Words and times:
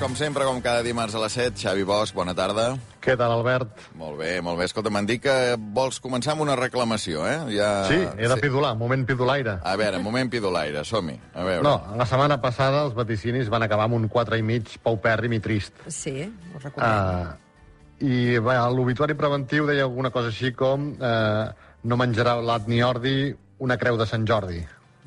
com 0.00 0.14
sempre, 0.14 0.44
com 0.44 0.58
cada 0.60 0.82
dimarts 0.84 1.14
a 1.16 1.20
les 1.22 1.32
7, 1.32 1.56
Xavi 1.56 1.84
Bosch, 1.86 2.12
bona 2.14 2.34
tarda. 2.36 2.66
Què 3.00 3.14
tal, 3.16 3.32
Albert? 3.32 3.86
Molt 3.96 4.18
bé, 4.20 4.34
molt 4.44 4.58
bé. 4.60 4.66
Escolta, 4.68 4.90
m'han 4.92 5.06
dit 5.08 5.22
que 5.22 5.34
vols 5.76 6.00
començar 6.04 6.34
amb 6.34 6.44
una 6.44 6.56
reclamació, 6.58 7.24
eh? 7.28 7.36
Ja... 7.54 7.70
Sí, 7.88 7.96
he 8.18 8.28
de 8.28 8.36
pidolar, 8.42 8.74
moment 8.76 9.06
pidolaire. 9.08 9.56
A 9.64 9.76
veure, 9.80 10.00
moment 10.02 10.30
pidolaire, 10.32 10.82
som-hi. 10.84 11.16
A 11.32 11.46
veure. 11.46 11.64
No, 11.64 11.74
la 11.96 12.06
setmana 12.08 12.36
passada 12.42 12.84
els 12.84 12.96
vaticinis 12.98 13.48
van 13.52 13.64
acabar 13.64 13.88
amb 13.88 13.96
un 13.96 14.08
4 14.12 14.40
i 14.40 14.44
mig 14.44 14.76
paupèrrim 14.84 15.38
i 15.38 15.40
trist. 15.44 15.86
Sí, 15.88 16.28
ho 16.52 16.60
recordem. 16.60 17.32
Uh, 17.32 18.04
I 18.04 18.38
bé, 18.44 18.60
l'obituari 18.76 19.16
preventiu 19.16 19.68
deia 19.70 19.88
alguna 19.88 20.12
cosa 20.12 20.28
així 20.34 20.52
com 20.52 20.90
uh, 20.98 21.46
no 21.84 22.00
menjarà 22.00 22.36
blat 22.42 22.68
ni 22.68 22.82
ordi 22.84 23.32
una 23.64 23.78
creu 23.80 23.96
de 23.96 24.06
Sant 24.08 24.28
Jordi. 24.28 24.60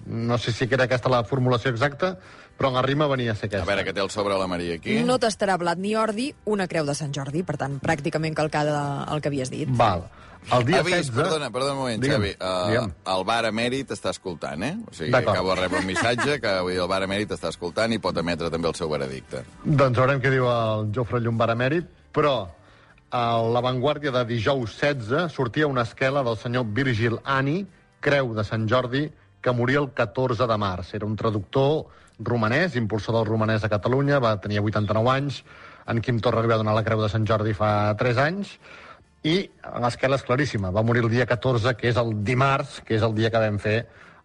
No 0.10 0.38
sé 0.42 0.52
si 0.52 0.68
era 0.70 0.88
aquesta 0.90 1.12
la 1.12 1.24
formulació 1.24 1.72
exacta, 1.72 2.16
però 2.58 2.72
en 2.74 2.80
la 2.80 2.82
rima 2.84 3.08
venia 3.08 3.32
a 3.32 3.36
ser 3.38 3.48
aquesta. 3.48 3.64
A 3.64 3.70
veure, 3.70 3.86
que 3.88 3.94
té 3.94 4.02
el 4.02 4.10
sobre 4.10 4.38
la 4.40 4.48
Maria 4.52 4.76
aquí. 4.76 4.98
No 5.06 5.20
tastarà 5.22 5.56
blat 5.62 5.80
ni 5.80 5.94
ordi 5.96 6.32
una 6.50 6.68
creu 6.68 6.88
de 6.88 6.96
Sant 6.98 7.14
Jordi, 7.16 7.44
per 7.48 7.56
tant, 7.62 7.78
pràcticament 7.84 8.36
calcada 8.36 9.06
el 9.14 9.22
que 9.22 9.32
havies 9.32 9.54
dit. 9.54 9.70
Val. 9.80 10.10
El 10.56 10.64
dia 10.66 10.80
Avís, 10.80 11.10
16... 11.12 11.16
perdona, 11.16 11.50
perdona 11.52 11.74
un 11.74 11.80
moment, 11.84 12.02
Digue'm, 12.02 12.24
Xavi. 12.24 12.32
Uh, 12.40 12.68
digue'm. 12.72 12.94
el 13.14 13.24
bar 13.28 13.42
emèrit 13.50 13.92
està 13.94 14.14
escoltant, 14.16 14.64
eh? 14.66 14.72
O 14.88 14.94
sigui, 14.96 15.12
acabo 15.14 15.52
de 15.52 15.58
rebre 15.62 15.82
un 15.84 15.90
missatge 15.90 16.40
que 16.42 16.54
vull 16.64 16.74
dir, 16.74 16.80
el 16.82 16.90
bar 16.90 17.02
emèrit 17.06 17.34
està 17.36 17.52
escoltant 17.52 17.94
i 17.94 18.00
pot 18.02 18.18
emetre 18.18 18.50
també 18.50 18.72
el 18.72 18.78
seu 18.80 18.90
veredicte. 18.90 19.44
Doncs 19.66 20.00
veurem 20.00 20.24
què 20.24 20.32
diu 20.34 20.48
el 20.50 20.88
Jofre 20.96 21.22
Llombard 21.22 21.54
emèrit, 21.58 21.92
però 22.16 22.36
a 23.12 23.24
l'avantguàrdia 23.56 24.14
de 24.16 24.24
dijous 24.32 24.78
16 24.80 25.34
sortia 25.36 25.68
una 25.68 25.84
esquela 25.88 26.24
del 26.26 26.38
senyor 26.38 26.68
Virgil 26.74 27.20
Ani, 27.24 27.62
creu 28.00 28.34
de 28.38 28.46
Sant 28.48 28.68
Jordi, 28.70 29.10
que 29.42 29.54
moria 29.56 29.80
el 29.80 29.90
14 29.96 30.48
de 30.48 30.58
març. 30.60 30.94
Era 30.98 31.08
un 31.08 31.16
traductor 31.16 31.88
romanès, 32.20 32.76
impulsor 32.76 33.16
del 33.16 33.28
romanès 33.30 33.64
a 33.64 33.72
Catalunya, 33.72 34.20
va 34.20 34.36
tenir 34.42 34.60
89 34.60 35.12
anys, 35.14 35.44
en 35.90 36.02
Quim 36.04 36.20
Torra 36.20 36.44
li 36.44 36.52
va 36.52 36.60
donar 36.60 36.76
la 36.76 36.84
creu 36.84 37.02
de 37.02 37.10
Sant 37.10 37.26
Jordi 37.26 37.56
fa 37.58 37.96
3 37.98 38.20
anys, 38.26 38.58
i 39.24 39.50
l'esquela 39.84 40.20
és 40.20 40.26
claríssima. 40.28 40.72
Va 40.72 40.84
morir 40.84 41.04
el 41.04 41.12
dia 41.12 41.26
14, 41.28 41.76
que 41.80 41.90
és 41.90 41.98
el 42.00 42.14
dimarts, 42.24 42.80
que 42.86 42.96
és 42.96 43.04
el 43.04 43.16
dia 43.16 43.32
que 43.32 43.42
vam 43.42 43.60
fer 43.60 43.80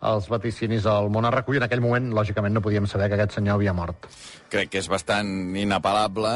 els 0.05 0.29
vaticinis 0.31 0.87
al 0.91 1.11
món 1.13 1.25
a 1.25 1.33
recull. 1.35 1.59
En 1.61 1.67
aquell 1.67 1.83
moment, 1.85 2.13
lògicament, 2.17 2.55
no 2.55 2.63
podíem 2.65 2.89
saber 2.91 3.09
que 3.09 3.19
aquest 3.19 3.39
senyor 3.39 3.59
havia 3.59 3.75
mort. 3.77 4.09
Crec 4.53 4.71
que 4.71 4.83
és 4.83 4.89
bastant 4.91 5.29
inapel·lable. 5.59 6.31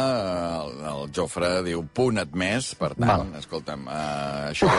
El, 0.63 0.73
el 0.93 1.13
Jofre 1.15 1.59
diu 1.67 1.85
punt 1.95 2.19
admès, 2.23 2.73
per 2.79 2.95
tant, 2.97 3.29
Val. 3.29 3.39
escolta'm, 3.43 3.87
uh, 3.87 4.49
això 4.51 4.71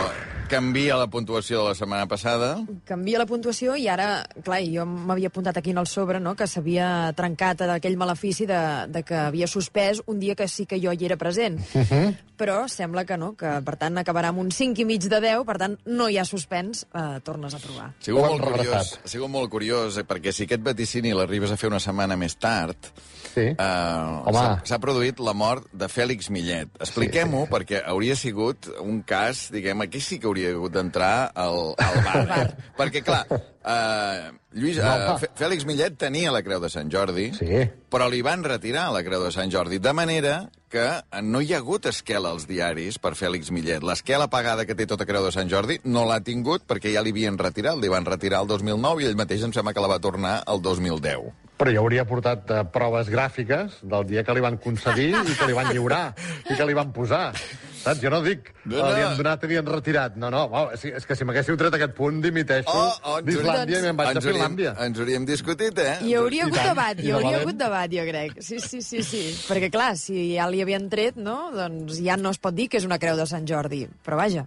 canvia 0.49 0.97
la 0.97 1.07
puntuació 1.07 1.61
de 1.61 1.69
la 1.69 1.77
setmana 1.77 2.07
passada. 2.09 2.55
Canvia 2.89 3.21
la 3.21 3.27
puntuació 3.29 3.75
i 3.77 3.85
ara, 3.91 4.25
clar, 4.43 4.59
jo 4.65 4.85
m'havia 4.89 5.29
apuntat 5.29 5.61
aquí 5.61 5.71
en 5.75 5.81
el 5.83 5.87
sobre, 5.87 6.19
no?, 6.19 6.33
que 6.35 6.47
s'havia 6.49 7.13
trencat 7.15 7.61
aquell 7.69 7.97
malefici 8.01 8.47
de, 8.49 8.59
de 8.89 9.03
que 9.05 9.17
havia 9.27 9.47
suspès 9.47 10.01
un 10.09 10.19
dia 10.19 10.35
que 10.35 10.49
sí 10.49 10.65
que 10.65 10.81
jo 10.81 10.91
hi 10.91 11.05
era 11.05 11.17
present. 11.17 11.59
Uh 11.73 11.85
-huh. 11.85 12.17
Però 12.39 12.67
sembla 12.67 13.03
que 13.05 13.17
no, 13.17 13.35
que 13.35 13.61
per 13.65 13.75
tant 13.75 13.97
acabarà 13.97 14.29
amb 14.29 14.39
un 14.39 14.51
5 14.51 14.81
i 14.81 14.85
mig 14.85 15.03
de 15.03 15.19
10, 15.19 15.45
per 15.45 15.57
tant 15.57 15.77
no 15.85 16.09
hi 16.09 16.17
ha 16.17 16.25
suspens, 16.25 16.87
eh, 16.93 17.19
tornes 17.23 17.53
a 17.53 17.59
provar. 17.59 17.93
Hem 18.07 18.15
molt 18.15 18.41
curiós, 18.79 18.91
rebrasat. 18.91 19.05
ha 19.05 19.11
sigut 19.11 19.29
molt 19.29 19.51
curiós, 19.51 19.97
eh, 19.97 20.05
perquè 20.07 20.31
si 20.31 20.45
aquest 20.47 20.63
vaticini 20.63 21.13
l'arribes 21.13 21.51
a 21.51 21.57
fer 21.57 21.69
una 21.69 21.79
setmana 21.79 22.17
més 22.17 22.35
tard, 22.39 22.91
Sí. 23.33 23.45
Home. 23.59 24.61
s'ha- 24.65 24.79
produït 24.79 25.19
la 25.19 25.33
mort 25.33 25.67
de 25.71 25.87
Fèlix 25.91 26.29
Millet. 26.33 26.69
Expliquem-ho, 26.79 27.45
perquè 27.51 27.81
hauria 27.85 28.15
sigut 28.15 28.69
un 28.81 29.01
cas, 29.03 29.49
diguem, 29.51 29.81
aquí 29.81 29.99
sí 30.01 30.17
que 30.19 30.27
hauria 30.27 30.49
hagut 30.55 30.71
d'entrar 30.73 31.31
al, 31.35 31.73
al 31.77 32.03
bar. 32.05 32.27
bar. 32.27 32.47
perquè, 32.77 33.03
clar, 33.03 33.25
eh, 33.29 34.31
Lluís. 34.53 34.79
Fè- 34.81 35.29
Fèlix 35.37 35.65
Millet 35.65 35.97
tenia 36.01 36.31
la 36.33 36.41
Creu 36.41 36.59
de 36.59 36.69
Sant 36.73 36.89
Jordi, 36.91 37.31
Sí. 37.37 37.69
però 37.89 38.09
li 38.09 38.21
van 38.25 38.43
retirar 38.43 38.87
la 38.91 39.03
Creu 39.03 39.21
de 39.23 39.31
Sant 39.31 39.51
Jordi, 39.53 39.77
de 39.77 39.93
manera 39.93 40.49
que 40.69 40.87
no 41.21 41.41
hi 41.41 41.53
ha 41.53 41.57
hagut 41.57 41.85
esquela 41.85 42.29
als 42.31 42.47
diaris 42.47 42.97
per 42.99 43.13
Fèlix 43.15 43.51
Millet. 43.51 43.83
L'esquela 43.83 44.27
pagada 44.29 44.65
que 44.65 44.73
té 44.75 44.85
tota 44.87 45.05
Creu 45.05 45.23
de 45.25 45.31
Sant 45.31 45.49
Jordi 45.49 45.79
no 45.83 46.05
l'ha 46.05 46.19
tingut 46.21 46.65
perquè 46.67 46.91
ja 46.93 47.01
li 47.05 47.11
havien 47.11 47.37
retirat, 47.37 47.77
li 47.77 47.87
van 47.89 48.05
retirar 48.05 48.41
el 48.41 48.47
2009 48.47 49.03
i 49.03 49.05
ell 49.05 49.15
mateix 49.15 49.43
em 49.43 49.53
sembla 49.53 49.73
que 49.73 49.81
la 49.81 49.87
va 49.87 49.99
tornar 49.99 50.43
el 50.47 50.61
2010. 50.61 51.29
Però 51.59 51.71
jo 51.75 51.81
hauria 51.83 52.05
portat 52.07 52.51
eh, 52.55 52.61
proves 52.71 53.09
gràfiques 53.11 53.81
del 53.83 54.05
dia 54.07 54.23
que 54.23 54.31
li 54.37 54.43
van 54.45 54.55
concedir 54.63 55.09
i 55.11 55.33
que 55.35 55.47
li 55.49 55.55
van 55.57 55.73
lliurar 55.73 56.05
i 56.47 56.55
que 56.55 56.65
li 56.69 56.75
van 56.77 56.93
posar. 56.95 57.33
Saps? 57.79 57.99
Jo 58.03 58.09
no 58.11 58.17
dic 58.23 58.49
No, 58.65 58.75
no, 58.75 58.89
no. 58.89 58.95
li 58.95 59.03
han 59.05 59.13
donat 59.17 59.43
i 59.43 59.47
li 59.51 59.57
han 59.59 59.67
retirat. 59.67 60.15
No, 60.19 60.27
no, 60.31 60.41
oh, 60.51 60.65
és, 60.75 60.81
és 60.99 61.05
que 61.07 61.15
si 61.15 61.23
m'haguéssiu 61.27 61.55
tret 61.59 61.75
aquest 61.77 61.93
punt, 61.95 62.17
dimiteixo 62.23 62.73
ens 62.75 63.23
d'Islàndia 63.27 63.79
i 63.79 63.85
me'n 63.85 63.99
vaig 63.99 64.09
ens 64.11 64.19
a 64.19 64.19
hauríem, 64.19 64.35
Finlàndia. 64.35 64.73
ens 64.85 64.99
hauríem 64.99 65.27
discutit, 65.27 65.79
eh? 65.79 65.95
Hi 66.03 66.15
hauria 66.19 66.43
I 66.43 66.45
hagut 66.47 66.59
tant, 66.59 66.69
debat, 66.73 66.99
hi 67.03 67.11
hauria 67.15 67.39
hagut 67.39 67.59
debat, 67.59 67.95
jo 67.95 68.05
crec. 68.09 68.35
Sí, 68.43 68.59
sí, 68.59 68.81
sí, 68.83 69.03
sí. 69.07 69.23
Perquè, 69.47 69.71
clar, 69.71 69.93
si 69.99 70.29
ja 70.35 70.47
li 70.51 70.59
havien 70.63 70.87
tret, 70.91 71.15
no?, 71.19 71.37
doncs 71.55 71.99
ja 72.03 72.15
no 72.19 72.31
es 72.35 72.39
pot 72.43 72.55
dir 72.55 72.67
que 72.71 72.79
és 72.83 72.87
una 72.87 72.99
creu 72.99 73.15
de 73.19 73.27
Sant 73.31 73.47
Jordi. 73.47 73.85
Però 74.05 74.19
vaja. 74.19 74.43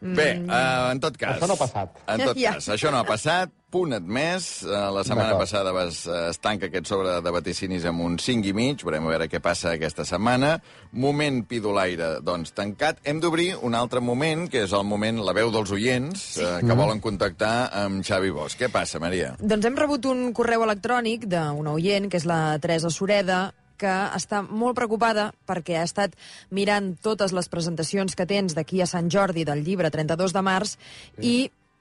Bé, 0.00 0.30
uh, 0.48 0.92
en 0.92 1.00
tot 1.04 1.16
cas... 1.20 1.36
Això 1.36 1.48
no 1.52 1.56
ha 1.56 1.60
passat. 1.64 2.00
En 2.08 2.24
tot 2.24 2.40
Ja. 2.40 2.56
cas, 2.56 2.68
això 2.72 2.90
no 2.92 3.00
ha 3.04 3.08
passat. 3.08 3.52
Punt 3.72 3.94
admès. 3.96 4.46
Uh, 4.66 4.90
la 4.92 5.02
setmana 5.06 5.38
passada 5.40 5.72
vas, 5.72 6.02
uh, 6.04 6.28
es 6.28 6.40
tanca 6.44 6.68
aquest 6.68 6.90
sobre 6.90 7.14
de 7.24 7.32
vaticinis 7.32 7.86
amb 7.88 8.04
un 8.04 8.18
5 8.20 8.50
i 8.50 8.52
mig. 8.56 8.84
Veurem 8.84 9.06
a 9.08 9.14
veure 9.14 9.28
què 9.32 9.40
passa 9.40 9.72
aquesta 9.72 10.04
setmana. 10.04 10.58
Moment 10.92 11.40
pidolaire, 11.48 12.18
doncs, 12.20 12.52
tancat. 12.52 13.00
Hem 13.08 13.22
d'obrir 13.22 13.54
un 13.64 13.74
altre 13.78 14.02
moment, 14.04 14.44
que 14.52 14.66
és 14.66 14.74
el 14.76 14.84
moment 14.84 15.22
La 15.24 15.32
veu 15.36 15.48
dels 15.54 15.72
oients, 15.72 16.26
sí. 16.36 16.44
uh, 16.44 16.60
que 16.60 16.76
volen 16.76 17.00
contactar 17.00 17.54
amb 17.86 18.04
Xavi 18.04 18.34
Bosch. 18.36 18.60
Què 18.60 18.68
passa, 18.72 19.00
Maria? 19.00 19.32
Doncs 19.40 19.70
hem 19.70 19.80
rebut 19.80 20.10
un 20.12 20.28
correu 20.36 20.66
electrònic 20.68 21.24
d'una 21.32 21.72
oient, 21.72 22.10
que 22.12 22.20
és 22.20 22.28
la 22.28 22.58
Teresa 22.60 22.92
Sureda, 22.92 23.46
que 23.82 23.94
està 24.14 24.42
molt 24.44 24.76
preocupada 24.78 25.30
perquè 25.48 25.80
ha 25.80 25.86
estat 25.88 26.14
mirant 26.54 26.92
totes 27.02 27.34
les 27.34 27.48
presentacions 27.50 28.14
que 28.14 28.28
tens 28.28 28.54
d'aquí 28.54 28.82
a 28.82 28.86
Sant 28.90 29.10
Jordi 29.10 29.46
del 29.48 29.64
llibre 29.66 29.90
32 29.90 30.36
de 30.36 30.44
març 30.44 30.76
i 31.18 31.34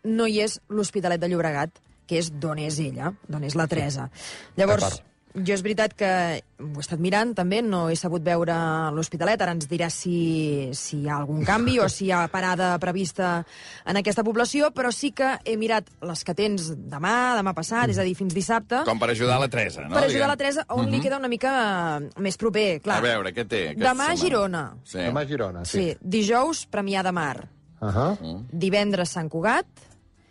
no 0.04 0.28
hi 0.28 0.40
és 0.42 0.60
l'Hospitalet 0.70 1.22
de 1.22 1.28
Llobregat, 1.30 1.70
que 2.08 2.18
és 2.20 2.32
d'on 2.32 2.60
és 2.60 2.80
ella, 2.80 3.14
d'on 3.28 3.44
és 3.48 3.56
la 3.56 3.68
Teresa. 3.72 4.10
Llavors, 4.58 5.02
jo 5.32 5.54
és 5.56 5.62
veritat 5.64 5.94
que 5.96 6.08
ho 6.60 6.66
he 6.76 6.82
estat 6.84 7.00
mirant 7.00 7.30
també, 7.38 7.62
no 7.64 7.86
he 7.88 7.96
sabut 7.96 8.20
veure 8.26 8.52
l'Hospitalet, 8.92 9.40
ara 9.40 9.54
ens 9.56 9.70
dirà 9.72 9.88
si, 9.90 10.72
si 10.76 10.98
hi 11.04 11.08
ha 11.08 11.16
algun 11.22 11.46
canvi 11.48 11.78
o 11.80 11.86
si 11.88 12.10
hi 12.10 12.12
ha 12.12 12.26
parada 12.28 12.74
prevista 12.84 13.46
en 13.88 13.96
aquesta 14.02 14.26
població, 14.28 14.74
però 14.76 14.92
sí 14.92 15.14
que 15.16 15.38
he 15.46 15.56
mirat 15.56 15.88
les 16.04 16.26
que 16.28 16.36
tens 16.36 16.74
demà, 16.76 17.38
demà 17.40 17.54
passat, 17.56 17.94
és 17.94 17.98
a 18.02 18.04
dir, 18.04 18.16
fins 18.20 18.36
dissabte, 18.36 18.82
Com 18.84 19.00
per 19.00 19.12
ajudar 19.14 19.40
la 19.40 19.48
Teresa, 19.48 19.86
no? 19.88 19.96
per 19.96 20.04
ajudar 20.10 20.28
la. 20.28 20.36
Teresa, 20.36 20.66
on 20.76 20.92
li 20.92 21.00
queda 21.00 21.22
una 21.22 21.30
mica 21.32 21.54
més 22.20 22.36
proper, 22.42 22.82
clar. 22.84 22.98
A 23.00 23.06
veure, 23.08 23.32
què 23.32 23.48
té? 23.48 23.62
Demà 23.78 24.10
a 24.10 24.18
setmana? 24.18 24.20
Girona. 24.26 24.66
Sí. 24.84 24.98
Demà 25.00 25.24
a 25.24 25.30
Girona, 25.32 25.64
Sí, 25.64 25.86
sí. 25.94 25.98
dijous 26.02 26.66
Premià 26.68 27.04
de 27.08 27.12
Mar, 27.16 27.48
Uh 27.82 27.88
-huh. 27.90 28.44
divendres 28.52 29.10
Sant 29.10 29.28
Cugat 29.30 29.66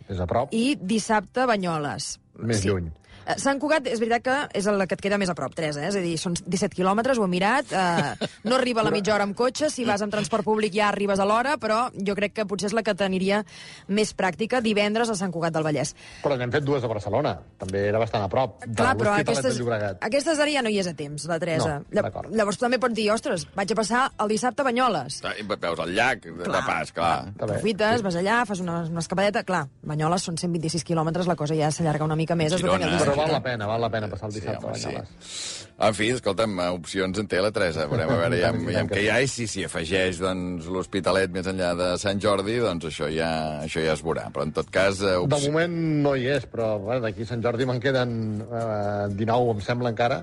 És 0.09 0.19
a 0.19 0.27
prop, 0.29 0.53
i 0.55 0.75
dissabte 0.75 1.45
Banyoles. 1.49 2.15
més 2.41 2.63
sí. 2.63 2.69
lluny. 2.69 2.89
Eh, 3.25 3.35
Sant 3.41 3.59
Cugat 3.61 3.85
és 3.87 3.99
veritat 4.01 4.23
que 4.25 4.35
és 4.59 4.65
el 4.67 4.81
que 4.87 4.95
et 4.97 5.01
queda 5.03 5.17
més 5.21 5.29
a 5.29 5.35
prop, 5.37 5.53
Teresa, 5.55 5.83
eh? 5.83 5.89
és 5.91 5.95
a 5.95 6.01
dir, 6.03 6.15
són 6.17 6.33
17 6.41 6.73
quilòmetres, 6.75 7.19
ho 7.21 7.25
he 7.25 7.31
mirat, 7.31 7.71
eh, 7.71 8.29
no 8.49 8.55
arriba 8.57 8.81
a 8.81 8.85
la 8.87 8.91
mitja 8.93 9.13
hora 9.13 9.23
amb 9.27 9.35
cotxe, 9.37 9.69
si 9.69 9.85
vas 9.85 10.01
amb 10.01 10.11
transport 10.13 10.43
públic 10.47 10.73
ja 10.73 10.87
arribes 10.89 11.19
a 11.21 11.25
l'hora, 11.29 11.57
però 11.61 11.83
jo 11.93 12.15
crec 12.17 12.33
que 12.39 12.45
potser 12.49 12.71
és 12.71 12.73
la 12.77 12.83
que 12.83 12.95
t'aniria 12.97 13.43
més 13.87 14.15
pràctica 14.17 14.61
divendres 14.61 15.09
a 15.09 15.15
Sant 15.19 15.31
Cugat 15.31 15.53
del 15.53 15.63
Vallès. 15.67 15.93
Però 16.23 16.37
n'hem 16.39 16.51
fet 16.53 16.65
dues 16.65 16.83
a 16.83 16.89
Barcelona. 16.91 17.35
També 17.61 17.85
era 17.89 17.99
bastant 18.01 18.23
a 18.25 18.29
prop. 18.31 18.57
de 18.65 18.73
Clar, 18.75 18.95
però 18.97 19.13
aquestes, 19.19 19.53
de 19.55 19.61
Llobregat. 19.63 20.01
aquestes 20.01 20.39
ara 20.39 20.51
ja 20.51 20.61
no 20.65 20.69
hi 20.73 20.79
és 20.81 20.87
a 20.87 20.93
temps, 20.97 21.25
la 21.29 21.37
Teresa. 21.39 21.79
No. 21.91 22.25
Llavors 22.31 22.57
també 22.57 22.79
pots 22.81 22.95
dir, 22.97 23.09
ostres, 23.13 23.45
vaig 23.55 23.71
a 23.71 23.75
passar 23.75 24.03
el 24.19 24.27
dissabte 24.33 24.61
a 24.61 24.65
Banyoles. 24.65 25.21
Ah, 25.23 25.33
i 25.37 25.45
Veus 25.61 25.79
el 25.85 25.93
llac 25.93 26.23
de, 26.25 26.31
de 26.43 26.61
pas, 26.65 26.91
clar. 26.91 27.25
Bé. 27.35 27.43
Aprofites, 27.45 28.01
vas 28.01 28.15
allà, 28.17 28.41
fas 28.49 28.59
una, 28.63 28.81
una 28.89 28.99
escapadeta... 29.03 29.43
Clar, 29.45 29.65
Banyoles 29.85 30.23
són 30.25 30.37
126 30.37 30.83
quilòmetres, 30.87 31.27
la 31.29 31.35
cosa 31.35 31.53
ja 31.57 31.69
s'allarga 31.73 32.05
una 32.05 32.15
mica 32.15 32.35
més. 32.35 32.53
es 32.53 32.61
Girona, 32.61 32.87
allà- 32.87 33.10
Però 33.11 33.25
val 33.25 33.35
la 33.35 33.41
pena, 33.45 33.67
val 33.69 33.83
la 33.85 33.89
pena 33.93 34.09
passar 34.11 34.29
el 34.29 34.33
Sí, 34.35 34.39
dissabte 34.41 34.65
home, 34.65 34.73
a 34.73 34.79
sí. 34.79 34.87
Banyoles. 34.87 35.59
En 35.81 35.95
fi, 35.97 36.07
escolta'm, 36.13 36.59
eh, 36.61 36.67
opcions 36.77 37.19
en 37.21 37.27
té 37.29 37.39
la 37.41 37.49
Teresa. 37.53 37.87
Veurem 37.89 38.11
a 38.13 38.17
veure 38.19 38.41
ja, 38.41 38.51
ja 38.75 38.83
què 38.89 38.99
sí. 38.99 39.05
hi 39.05 39.09
ha 39.09 39.19
i 39.23 39.29
si 39.31 39.47
s'hi 39.49 39.63
afegeix 39.65 40.19
doncs, 40.21 40.67
l'Hospitalet 40.69 41.33
més 41.33 41.47
enllà 41.49 41.71
de 41.79 41.87
Sant 42.01 42.21
Jordi, 42.21 42.59
doncs 42.61 42.85
això 42.91 43.09
ja, 43.11 43.31
això 43.65 43.81
ja 43.83 43.95
es 43.97 44.03
veurà. 44.05 44.27
Però 44.33 44.45
en 44.45 44.53
tot 44.57 44.69
cas... 44.73 45.01
Eh, 45.01 45.15
De 45.31 45.41
moment 45.47 45.79
no 46.05 46.13
hi 46.15 46.27
és, 46.35 46.45
però 46.51 46.75
bueno, 46.83 47.01
d'aquí 47.07 47.25
Sant 47.25 47.41
Jordi 47.43 47.65
me'n 47.69 47.81
queden 47.81 48.13
eh, 48.45 49.09
19, 49.17 49.55
em 49.57 49.65
sembla, 49.65 49.93
encara, 49.95 50.21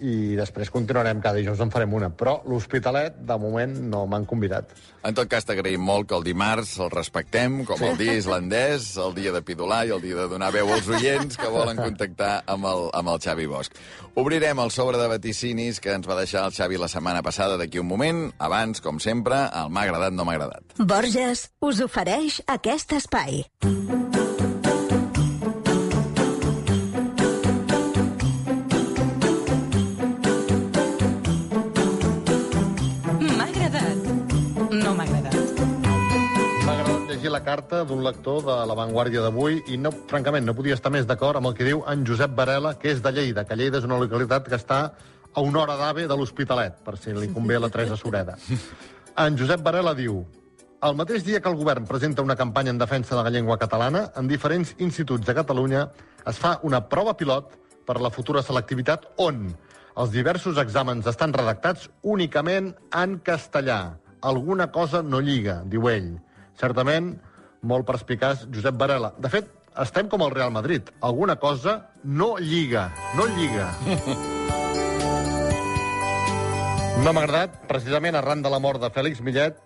i 0.00 0.36
després 0.36 0.70
continuarem 0.72 1.20
cada 1.24 1.40
dijous 1.40 1.60
en 1.62 1.70
farem 1.72 1.94
una. 1.96 2.10
Però 2.10 2.38
l'Hospitalet, 2.48 3.18
de 3.26 3.38
moment, 3.40 3.72
no 3.90 4.04
m'han 4.10 4.26
convidat. 4.28 4.72
En 5.06 5.14
tot 5.14 5.28
cas, 5.30 5.46
t'agraïm 5.46 5.82
molt 5.86 6.08
que 6.10 6.16
el 6.18 6.24
dimarts 6.26 6.74
el 6.82 6.90
respectem 6.90 7.60
com 7.68 7.82
el 7.86 7.96
dia 8.00 8.16
islandès, 8.18 8.88
el 8.98 9.14
dia 9.16 9.32
de 9.34 9.42
pidolar 9.46 9.84
i 9.86 9.94
el 9.94 10.02
dia 10.02 10.18
de 10.18 10.26
donar 10.32 10.50
veu 10.54 10.72
als 10.74 10.88
oients 10.90 11.38
que 11.38 11.50
volen 11.52 11.78
contactar 11.78 12.40
amb 12.50 12.66
el, 12.66 12.88
amb 12.96 13.14
el 13.14 13.22
Xavi 13.22 13.46
Bosch. 13.50 13.78
Obrirem 14.18 14.58
el 14.64 14.72
sobre 14.74 14.98
de 14.98 15.08
vaticinis 15.12 15.80
que 15.80 15.94
ens 15.94 16.08
va 16.08 16.18
deixar 16.18 16.46
el 16.48 16.56
Xavi 16.56 16.80
la 16.80 16.90
setmana 16.90 17.22
passada 17.22 17.60
d'aquí 17.60 17.82
un 17.82 17.90
moment. 17.90 18.26
Abans, 18.38 18.82
com 18.82 18.98
sempre, 19.02 19.44
el 19.62 19.70
m'ha 19.70 19.86
agradat, 19.86 20.16
no 20.16 20.26
m'ha 20.26 20.36
agradat. 20.40 20.76
Borges 20.80 21.48
us 21.62 21.84
ofereix 21.84 22.42
aquest 22.58 22.98
espai. 22.98 23.44
Carta 37.56 37.84
d'un 37.88 38.02
lector 38.04 38.42
de 38.44 38.54
La 38.68 38.74
Vanguardia 38.76 39.22
d'avui 39.24 39.62
i, 39.72 39.78
no, 39.80 39.88
francament, 40.10 40.44
no 40.44 40.54
podia 40.56 40.76
estar 40.76 40.90
més 40.92 41.06
d'acord 41.08 41.38
amb 41.38 41.48
el 41.48 41.54
que 41.56 41.64
diu 41.64 41.78
en 41.88 42.02
Josep 42.04 42.34
Varela, 42.36 42.74
que 42.76 42.90
és 42.92 42.98
de 43.00 43.12
Lleida, 43.16 43.46
que 43.48 43.56
Lleida 43.56 43.78
és 43.80 43.86
una 43.88 43.96
localitat 43.96 44.44
que 44.44 44.58
està 44.58 44.80
a 45.32 45.44
una 45.44 45.62
hora 45.62 45.76
d'AVE 45.78 46.04
de 46.10 46.18
l'Hospitalet, 46.18 46.82
per 46.84 46.98
si 47.00 47.14
li 47.16 47.30
convé 47.32 47.56
a 47.56 47.62
la 47.64 47.70
Teresa 47.72 47.96
Sureda. 47.96 48.34
En 49.24 49.38
Josep 49.40 49.62
Varela 49.64 49.94
diu 49.96 50.18
el 50.84 50.98
mateix 50.98 51.24
dia 51.24 51.40
que 51.40 51.48
el 51.48 51.56
govern 51.56 51.86
presenta 51.88 52.24
una 52.26 52.36
campanya 52.36 52.74
en 52.74 52.80
defensa 52.82 53.16
de 53.16 53.22
la 53.24 53.32
llengua 53.32 53.56
catalana, 53.62 54.10
en 54.20 54.28
diferents 54.28 54.74
instituts 54.76 55.24
de 55.24 55.34
Catalunya 55.38 55.86
es 56.28 56.40
fa 56.42 56.58
una 56.68 56.82
prova 56.90 57.14
pilot 57.16 57.54
per 57.88 57.96
la 58.04 58.10
futura 58.12 58.42
selectivitat 58.44 59.06
on 59.16 59.46
els 59.96 60.12
diversos 60.12 60.60
exàmens 60.60 61.08
estan 61.08 61.32
redactats 61.32 61.88
únicament 62.02 62.74
en 62.92 63.16
castellà. 63.24 63.96
Alguna 64.20 64.68
cosa 64.76 65.00
no 65.00 65.22
lliga, 65.24 65.62
diu 65.64 65.88
ell. 65.88 66.12
Certament, 66.60 67.14
molt 67.62 67.86
perspicaç 67.86 68.46
Josep 68.52 68.76
Varela. 68.78 69.12
De 69.18 69.30
fet, 69.32 69.48
estem 69.82 70.08
com 70.08 70.22
el 70.22 70.32
Real 70.32 70.50
Madrid. 70.50 70.88
Alguna 71.00 71.36
cosa 71.36 71.90
no 72.04 72.36
lliga, 72.38 72.90
no 73.16 73.26
lliga. 73.36 73.70
No 76.96 77.12
m'ha 77.12 77.26
agradat, 77.26 77.58
precisament 77.68 78.16
arran 78.16 78.40
de 78.42 78.50
la 78.50 78.58
mort 78.58 78.80
de 78.80 78.88
Fèlix 78.90 79.20
Millet, 79.22 79.58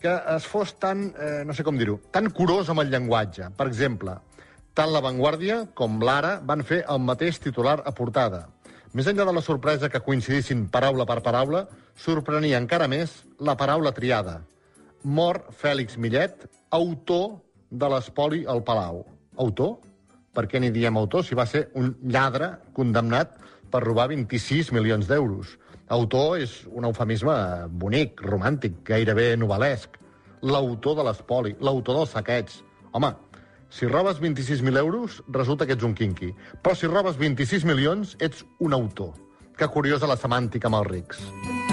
que 0.00 0.10
es 0.34 0.46
fos 0.48 0.72
tan, 0.80 1.10
eh, 1.20 1.42
no 1.44 1.52
sé 1.54 1.62
com 1.62 1.76
dir-ho, 1.76 1.98
tan 2.10 2.30
curós 2.34 2.70
amb 2.72 2.80
el 2.80 2.88
llenguatge. 2.90 3.50
Per 3.58 3.66
exemple, 3.68 4.14
tant 4.74 4.90
La 4.94 5.02
Vanguardia 5.04 5.60
com 5.78 6.00
l'Ara 6.00 6.38
van 6.42 6.64
fer 6.64 6.80
el 6.88 7.02
mateix 7.04 7.38
titular 7.44 7.76
a 7.84 7.92
portada. 7.92 8.46
Més 8.96 9.06
enllà 9.06 9.26
de 9.28 9.34
la 9.36 9.44
sorpresa 9.44 9.90
que 9.92 10.00
coincidissin 10.00 10.64
paraula 10.72 11.04
per 11.06 11.20
paraula, 11.22 11.66
sorprenia 11.94 12.58
encara 12.58 12.88
més 12.88 13.12
la 13.38 13.54
paraula 13.54 13.92
triada. 13.92 14.40
Mor 15.04 15.44
Fèlix 15.54 15.96
Millet, 15.96 16.48
autor 16.70 17.38
de 17.70 17.88
l'espoli 17.92 18.44
al 18.46 18.62
Palau. 18.64 19.04
Autor? 19.38 19.76
Per 20.34 20.46
què 20.46 20.60
n'hi 20.60 20.70
diem 20.74 20.96
autor 20.98 21.24
si 21.26 21.36
va 21.38 21.46
ser 21.46 21.68
un 21.78 21.92
lladre 22.02 22.56
condemnat 22.74 23.38
per 23.70 23.82
robar 23.84 24.08
26 24.10 24.72
milions 24.76 25.08
d'euros? 25.08 25.56
Autor 25.88 26.38
és 26.42 26.52
un 26.68 26.84
eufemisme 26.84 27.34
bonic, 27.80 28.20
romàntic, 28.20 28.82
gairebé 28.84 29.30
novel·lesc. 29.40 29.96
L'autor 30.42 30.98
de 30.98 31.06
l'espoli, 31.06 31.54
l'autor 31.60 32.02
dels 32.02 32.12
saquets. 32.14 32.60
Home, 32.92 33.14
si 33.70 33.86
robes 33.86 34.20
26.000 34.20 34.78
euros, 34.78 35.22
resulta 35.28 35.66
que 35.66 35.74
ets 35.76 35.84
un 35.84 35.94
quinqui. 35.94 36.34
Però 36.62 36.76
si 36.76 36.86
robes 36.86 37.16
26 37.20 37.64
milions, 37.68 38.16
ets 38.20 38.44
un 38.60 38.76
autor. 38.76 39.14
Que 39.58 39.68
curiosa 39.68 40.06
la 40.06 40.16
semàntica 40.20 40.70
amb 40.70 40.82
els 40.82 40.92
rics. 40.92 41.67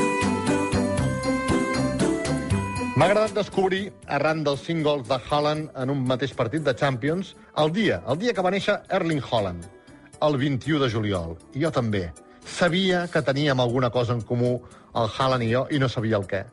M'ha 2.95 3.09
agradat 3.09 3.33
descobrir, 3.36 3.89
arran 4.07 4.45
dels 4.45 4.62
5 4.63 4.86
gols 4.88 5.09
de 5.09 5.15
Haaland 5.19 5.74
en 5.81 5.89
un 5.92 6.06
mateix 6.07 6.31
partit 6.31 6.63
de 6.63 6.71
Champions, 6.80 7.33
el 7.59 7.74
dia, 7.75 7.97
el 8.07 8.15
dia 8.21 8.31
que 8.31 8.45
va 8.45 8.53
néixer 8.53 8.77
Erling 8.97 9.19
Haaland, 9.19 9.65
el 10.24 10.38
21 10.39 10.80
de 10.80 10.88
juliol. 10.94 11.36
I 11.51 11.65
jo 11.65 11.71
també. 11.75 12.06
Sabia 12.47 13.01
que 13.12 13.19
teníem 13.21 13.59
alguna 13.59 13.89
cosa 13.92 14.15
en 14.15 14.21
comú, 14.21 14.62
el 14.95 15.12
Haaland 15.12 15.44
i 15.44 15.50
jo, 15.51 15.65
i 15.75 15.81
no 15.83 15.89
sabia 15.92 16.21
el 16.21 16.30
què. 16.30 16.45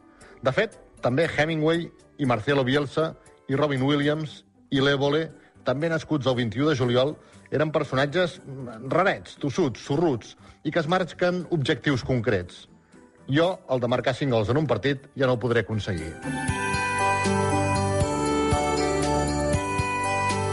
De 0.42 0.50
fet, 0.56 0.74
també 0.98 1.28
Hemingway 1.30 1.86
i 2.18 2.26
Marcelo 2.26 2.66
Bielsa 2.66 3.12
i 3.46 3.54
Robin 3.54 3.86
Williams 3.86 4.40
i 4.74 4.82
l'Evole, 4.82 5.28
també 5.62 5.94
nascuts 5.94 6.26
el 6.26 6.40
21 6.42 6.72
de 6.72 6.76
juliol, 6.82 7.14
eren 7.54 7.70
personatges 7.70 8.40
rarets, 8.90 9.38
tossuts, 9.38 9.86
sorruts, 9.86 10.34
i 10.66 10.74
que 10.74 10.82
es 10.82 10.90
marquen 10.90 11.44
objectius 11.54 12.02
concrets. 12.02 12.64
Jo, 13.28 13.60
el 13.70 13.80
de 13.80 13.88
marcar 13.88 14.14
5 14.14 14.34
gols 14.34 14.48
en 14.50 14.58
un 14.58 14.66
partit, 14.66 15.04
ja 15.18 15.26
no 15.26 15.36
ho 15.36 15.42
podré 15.42 15.62
aconseguir. 15.62 16.14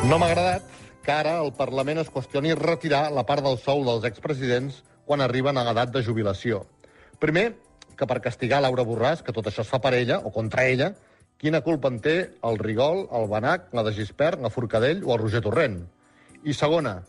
No 0.10 0.18
m'ha 0.18 0.30
agradat 0.30 0.63
que 1.04 1.12
ara 1.12 1.39
el 1.44 1.51
Parlament 1.57 2.00
es 2.01 2.12
qüestioni 2.13 2.54
retirar 2.57 3.10
la 3.12 3.25
part 3.25 3.44
del 3.45 3.57
sou 3.62 3.81
dels 3.86 4.06
expresidents 4.07 4.83
quan 5.06 5.21
arriben 5.25 5.57
a 5.57 5.66
l'edat 5.66 5.92
de 5.94 6.04
jubilació. 6.06 6.63
Primer, 7.19 7.56
que 7.98 8.07
per 8.07 8.21
castigar 8.24 8.62
Laura 8.62 8.86
Borràs, 8.88 9.24
que 9.25 9.33
tot 9.36 9.50
això 9.50 9.66
es 9.66 9.71
fa 9.71 9.81
per 9.83 9.95
ella 9.98 10.19
o 10.24 10.31
contra 10.31 10.68
ella, 10.69 10.94
quina 11.42 11.63
culpa 11.66 11.89
en 11.92 12.00
té 12.04 12.16
el 12.45 12.60
Rigol, 12.62 13.07
el 13.12 13.27
Benac, 13.31 13.74
la 13.74 13.83
de 13.83 13.94
Gispert, 13.98 14.39
la 14.42 14.51
Forcadell 14.54 15.04
o 15.04 15.16
el 15.16 15.24
Roger 15.24 15.42
Torrent? 15.44 15.81
I 16.45 16.56
segona, 16.56 17.00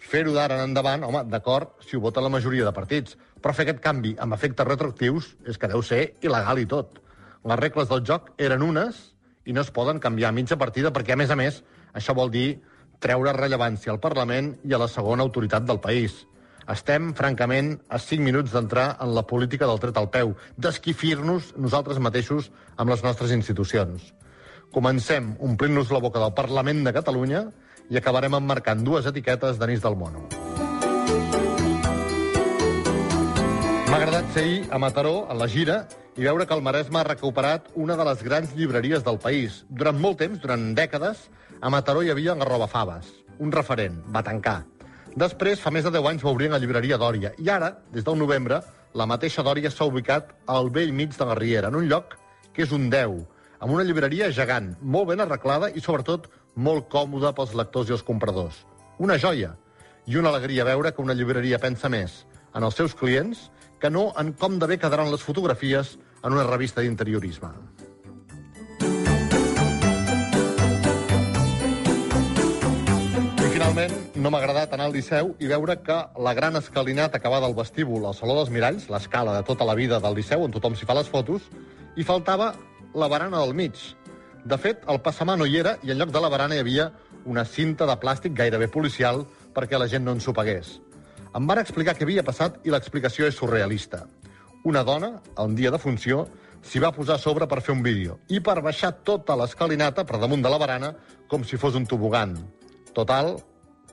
fer-ho 0.00 0.32
d'ara 0.34 0.58
en 0.58 0.70
endavant, 0.70 1.04
home, 1.04 1.24
d'acord, 1.30 1.74
si 1.84 1.96
ho 1.96 2.00
vota 2.00 2.22
la 2.24 2.30
majoria 2.32 2.64
de 2.66 2.72
partits, 2.74 3.16
però 3.42 3.54
fer 3.54 3.66
aquest 3.66 3.82
canvi 3.84 4.14
amb 4.18 4.34
efectes 4.34 4.66
retroactius 4.66 5.34
és 5.46 5.58
que 5.58 5.70
deu 5.70 5.82
ser 5.82 6.14
il·legal 6.22 6.62
i 6.62 6.66
tot. 6.70 6.98
Les 7.48 7.60
regles 7.60 7.88
del 7.90 8.04
joc 8.06 8.32
eren 8.38 8.64
unes 8.66 8.98
i 9.46 9.54
no 9.56 9.62
es 9.64 9.70
poden 9.74 10.00
canviar 10.02 10.32
a 10.32 10.36
mitja 10.36 10.58
partida 10.60 10.92
perquè, 10.92 11.14
a 11.14 11.20
més 11.20 11.30
a 11.30 11.36
més, 11.38 11.62
això 11.94 12.14
vol 12.14 12.30
dir 12.30 12.60
treure 13.00 13.32
rellevància 13.36 13.92
al 13.94 14.02
Parlament 14.02 14.56
i 14.66 14.74
a 14.74 14.80
la 14.82 14.90
segona 14.90 15.24
autoritat 15.24 15.66
del 15.66 15.80
país. 15.80 16.24
Estem, 16.68 17.14
francament, 17.16 17.70
a 17.88 17.96
5 18.02 18.20
minuts 18.20 18.52
d'entrar 18.52 18.90
en 19.00 19.14
la 19.16 19.24
política 19.24 19.66
del 19.70 19.78
tret 19.80 19.96
al 19.96 20.10
peu, 20.12 20.34
d'esquifir-nos 20.60 21.54
nosaltres 21.56 22.00
mateixos 22.02 22.50
amb 22.76 22.92
les 22.92 23.04
nostres 23.06 23.32
institucions. 23.32 24.10
Comencem 24.74 25.30
omplint-nos 25.40 25.94
la 25.94 26.02
boca 26.04 26.20
del 26.20 26.34
Parlament 26.36 26.82
de 26.84 26.92
Catalunya 26.92 27.46
i 27.88 27.96
acabarem 27.96 28.34
emmarcant 28.38 28.84
dues 28.84 29.06
etiquetes 29.08 29.58
d'anís 29.58 29.80
del 29.84 29.96
mono. 29.96 30.26
M'ha 33.88 33.96
agradat 33.96 34.26
ser 34.34 34.42
ahir 34.44 34.58
a 34.70 34.78
Mataró, 34.78 35.26
a 35.30 35.34
la 35.34 35.48
gira, 35.48 35.78
i 36.18 36.26
veure 36.26 36.44
que 36.46 36.52
el 36.54 36.62
Maresme 36.62 37.00
ha 37.00 37.06
recuperat 37.06 37.70
una 37.74 37.96
de 37.96 38.04
les 38.04 38.22
grans 38.22 38.50
llibreries 38.56 39.04
del 39.06 39.16
país. 39.22 39.62
Durant 39.70 39.96
molt 39.96 40.18
temps, 40.20 40.40
durant 40.42 40.74
dècades, 40.76 41.28
a 41.60 41.70
Mataró 41.72 42.02
hi 42.04 42.10
havia 42.12 42.34
la 42.36 42.44
Robafaves, 42.44 43.08
un 43.38 43.54
referent, 43.54 43.96
va 44.12 44.22
tancar. 44.26 44.58
Després, 45.16 45.62
fa 45.62 45.72
més 45.72 45.86
de 45.86 45.94
10 45.94 46.10
anys, 46.10 46.26
va 46.26 46.34
obrir 46.34 46.50
la 46.52 46.60
llibreria 46.60 46.98
Dòria. 47.00 47.32
I 47.40 47.48
ara, 47.48 47.72
des 47.94 48.04
del 48.04 48.18
novembre, 48.20 48.60
la 48.94 49.06
mateixa 49.08 49.42
Dòria 49.46 49.70
s'ha 49.72 49.88
ubicat 49.88 50.34
al 50.46 50.68
vell 50.74 50.92
mig 50.92 51.16
de 51.16 51.24
la 51.24 51.34
Riera, 51.38 51.72
en 51.72 51.80
un 51.80 51.88
lloc 51.88 52.18
que 52.52 52.66
és 52.66 52.74
un 52.76 52.90
10, 52.92 53.24
amb 53.58 53.74
una 53.74 53.84
llibreria 53.86 54.28
gegant, 54.34 54.74
molt 54.82 55.08
ben 55.10 55.24
arreglada 55.24 55.72
i, 55.72 55.80
sobretot, 55.80 56.28
molt 56.58 56.88
còmoda 56.90 57.30
pels 57.36 57.54
lectors 57.54 57.90
i 57.90 57.94
els 57.94 58.02
compradors. 58.02 58.64
Una 58.98 59.18
joia 59.22 59.52
i 60.10 60.16
una 60.18 60.32
alegria 60.32 60.66
veure 60.66 60.90
que 60.92 61.02
una 61.04 61.14
llibreria 61.14 61.60
pensa 61.62 61.90
més 61.92 62.24
en 62.54 62.66
els 62.66 62.74
seus 62.74 62.96
clients 62.98 63.46
que 63.78 63.90
no 63.94 64.08
en 64.18 64.32
com 64.34 64.58
de 64.58 64.66
bé 64.66 64.78
quedaran 64.82 65.12
les 65.12 65.22
fotografies 65.22 65.94
en 66.24 66.34
una 66.34 66.46
revista 66.48 66.82
d'interiorisme. 66.82 67.52
Finalment, 73.54 73.94
no 74.18 74.30
m'ha 74.30 74.40
agradat 74.42 74.74
anar 74.74 74.88
al 74.88 74.96
Liceu 74.96 75.30
i 75.38 75.50
veure 75.50 75.78
que 75.86 76.00
la 76.26 76.34
gran 76.34 76.58
escalinata 76.58 77.22
que 77.22 77.30
va 77.30 77.38
del 77.44 77.54
vestíbul 77.54 78.06
al 78.06 78.18
Saló 78.18 78.34
dels 78.40 78.50
Miralls, 78.54 78.88
l'escala 78.90 79.36
de 79.36 79.46
tota 79.46 79.66
la 79.68 79.78
vida 79.78 80.02
del 80.02 80.18
Liceu, 80.18 80.42
on 80.42 80.54
tothom 80.54 80.74
s'hi 80.74 80.86
fa 80.88 80.98
les 80.98 81.10
fotos, 81.10 81.46
hi 81.94 82.06
faltava 82.06 82.52
la 82.94 83.08
barana 83.10 83.44
del 83.44 83.54
mig. 83.54 83.78
De 84.48 84.56
fet, 84.56 84.84
el 84.88 84.96
passamà 85.04 85.34
no 85.36 85.44
hi 85.44 85.58
era 85.60 85.74
i 85.84 85.90
en 85.92 85.98
lloc 86.00 86.12
de 86.14 86.20
la 86.24 86.28
barana 86.32 86.56
hi 86.56 86.62
havia 86.62 86.86
una 87.28 87.42
cinta 87.44 87.84
de 87.88 87.96
plàstic 88.00 88.32
gairebé 88.38 88.68
policial 88.72 89.26
perquè 89.56 89.76
la 89.80 89.88
gent 89.92 90.06
no 90.06 90.14
ens 90.16 90.28
ho 90.28 90.32
pagués. 90.32 90.70
Em 91.36 91.48
van 91.50 91.60
explicar 91.60 91.92
què 91.98 92.06
havia 92.06 92.24
passat 92.24 92.56
i 92.64 92.72
l'explicació 92.72 93.26
és 93.28 93.36
surrealista. 93.36 94.06
Una 94.64 94.84
dona, 94.88 95.10
un 95.44 95.58
dia 95.58 95.72
de 95.74 95.80
funció, 95.82 96.24
s'hi 96.64 96.80
va 96.80 96.94
posar 96.96 97.18
a 97.18 97.22
sobre 97.24 97.46
per 97.50 97.60
fer 97.66 97.74
un 97.76 97.84
vídeo 97.84 98.16
i 98.32 98.40
per 98.40 98.62
baixar 98.64 98.94
tota 99.10 99.36
l'escalinata 99.36 100.06
per 100.08 100.22
damunt 100.22 100.46
de 100.46 100.54
la 100.54 100.62
barana 100.64 100.94
com 101.28 101.44
si 101.44 101.60
fos 101.60 101.76
un 101.76 101.84
tobogan. 101.84 102.38
Total, 102.96 103.34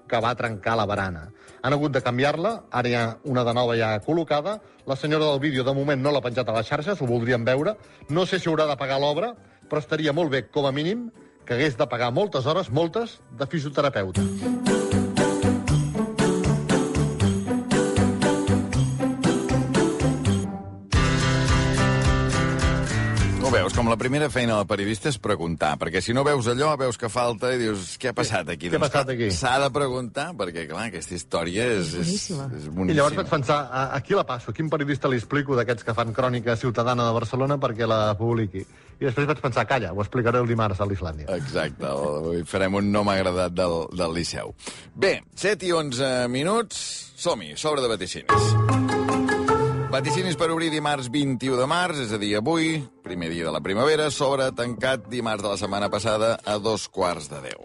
que 0.07 0.21
va 0.21 0.35
trencar 0.39 0.77
la 0.79 0.85
barana. 0.87 1.25
Han 1.65 1.73
hagut 1.73 1.91
de 1.91 2.01
canviar-la, 2.05 2.53
ara 2.71 2.89
hi 2.89 2.95
ha 2.95 3.03
una 3.25 3.43
de 3.43 3.53
nova 3.57 3.75
ja 3.75 3.91
col·locada. 4.05 4.59
La 4.85 4.95
senyora 4.95 5.31
del 5.31 5.39
vídeo 5.41 5.63
de 5.65 5.73
moment 5.73 6.01
no 6.01 6.11
l'ha 6.13 6.21
penjat 6.21 6.47
a 6.49 6.55
les 6.55 6.67
xarxes, 6.69 7.01
ho 7.01 7.07
voldríem 7.09 7.43
veure. 7.43 7.75
No 8.09 8.25
sé 8.25 8.39
si 8.39 8.49
haurà 8.51 8.67
de 8.69 8.77
pagar 8.77 8.99
l'obra, 9.01 9.33
però 9.69 9.81
estaria 9.83 10.13
molt 10.13 10.31
bé, 10.31 10.45
com 10.49 10.67
a 10.67 10.73
mínim, 10.75 11.09
que 11.45 11.53
hagués 11.53 11.77
de 11.77 11.87
pagar 11.87 12.11
moltes 12.11 12.45
hores, 12.45 12.71
moltes, 12.73 13.19
de 13.37 13.47
fisioterapeuta. 13.47 14.23
Ho 23.45 23.51
veus, 23.53 23.75
com 23.77 23.85
la 23.85 23.95
primera 23.95 24.25
feina 24.33 24.55
del 24.57 24.65
periodista 24.65 25.11
és 25.11 25.19
preguntar, 25.21 25.75
perquè 25.77 26.01
si 26.01 26.15
no 26.17 26.23
veus 26.25 26.47
allò, 26.49 26.71
veus 26.81 26.97
que 26.97 27.11
falta 27.13 27.51
i 27.53 27.59
dius, 27.61 27.91
què 28.01 28.09
ha 28.09 28.15
passat 28.17 28.49
aquí? 28.55 28.71
Què 28.73 28.79
ha 28.79 28.81
passat 28.81 29.11
aquí? 29.13 29.29
S'ha 29.29 29.59
de 29.61 29.69
preguntar, 29.75 30.31
perquè, 30.39 30.65
clar, 30.71 30.87
aquesta 30.89 31.13
història 31.13 31.67
és, 31.75 31.93
és, 31.93 32.09
boníssima. 32.09 32.47
és 32.49 32.65
I 32.65 32.73
boníssima. 32.73 32.97
llavors 32.97 33.19
vaig 33.21 33.29
pensar, 33.29 33.59
a, 33.69 33.85
a 33.93 34.01
qui 34.01 34.17
la 34.17 34.25
passo? 34.25 34.49
A 34.49 34.57
quin 34.57 34.71
periodista 34.73 35.11
li 35.13 35.21
explico 35.21 35.53
d'aquests 35.59 35.85
que 35.85 35.93
fan 35.93 36.09
crònica 36.17 36.57
ciutadana 36.57 37.05
de 37.05 37.13
Barcelona 37.19 37.59
perquè 37.61 37.85
la 37.85 38.01
publiqui? 38.17 38.65
I 38.99 39.09
després 39.09 39.27
vaig 39.27 39.41
pensar, 39.43 39.65
calla, 39.67 39.91
ho 39.91 40.01
explicaré 40.03 40.39
el 40.39 40.47
dimarts 40.47 40.79
a 40.79 40.87
l'Islàndia. 40.87 41.27
Exacte, 41.35 41.87
avui 41.89 42.45
farem 42.47 42.77
un 42.79 42.91
no 42.93 43.03
m'ha 43.03 43.17
agradat 43.19 43.55
del, 43.55 43.75
del 43.91 44.15
Liceu. 44.15 44.53
Bé, 44.95 45.17
7 45.35 45.67
i 45.67 45.73
11 45.75 46.11
minuts, 46.31 46.79
som-hi, 47.19 47.53
sobre 47.59 47.83
de 47.83 47.91
vaticinis. 47.91 48.53
Vaticinis 49.91 50.35
per 50.39 50.49
obrir 50.51 50.71
dimarts 50.73 51.07
21 51.11 51.59
de 51.59 51.67
març, 51.71 52.01
és 52.03 52.15
a 52.15 52.19
dir, 52.19 52.33
avui, 52.39 52.79
primer 53.03 53.29
dia 53.31 53.47
de 53.47 53.53
la 53.55 53.61
primavera, 53.63 54.09
sobre 54.11 54.49
tancat 54.55 55.09
dimarts 55.11 55.43
de 55.43 55.51
la 55.51 55.59
setmana 55.59 55.91
passada 55.91 56.35
a 56.43 56.57
dos 56.59 56.87
quarts 56.91 57.29
de 57.31 57.43
deu. 57.49 57.63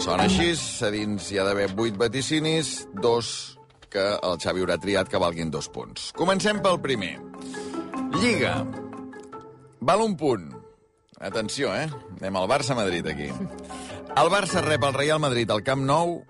Sona 0.00 0.28
així, 0.28 0.52
a 0.84 0.88
dins 0.92 1.28
hi 1.30 1.40
ha 1.40 1.44
d'haver 1.48 1.70
8 1.76 2.00
vaticinis, 2.00 2.86
dos 2.92 3.58
que 3.92 4.04
el 4.16 4.38
Xavi 4.40 4.64
haurà 4.64 4.78
triat 4.80 5.10
que 5.12 5.20
valguin 5.20 5.52
dos 5.52 5.68
punts. 5.72 6.10
Comencem 6.16 6.62
pel 6.64 6.80
primer. 6.84 7.18
Lliga. 8.16 8.56
Val 9.82 10.00
un 10.00 10.16
punt. 10.16 10.44
Atenció, 11.18 11.72
eh? 11.74 11.88
Anem 12.20 12.36
al 12.38 12.46
Barça-Madrid, 12.46 13.06
aquí. 13.10 13.26
El 14.14 14.28
Barça 14.30 14.62
rep 14.62 14.84
el 14.86 14.94
Real 14.94 15.18
Madrid 15.18 15.50
al 15.50 15.64
Camp 15.66 15.82
Nou 15.82 16.20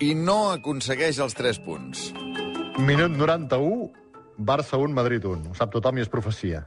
i 0.00 0.14
no 0.16 0.38
aconsegueix 0.54 1.20
els 1.20 1.36
3 1.36 1.60
punts. 1.66 2.06
Minut 2.80 3.12
91, 3.12 3.90
Barça 4.38 4.80
1, 4.80 4.96
Madrid 4.96 5.28
1. 5.28 5.52
Ho 5.52 5.58
sap 5.58 5.72
tothom 5.74 6.00
i 6.00 6.06
és 6.06 6.08
profecia. 6.12 6.64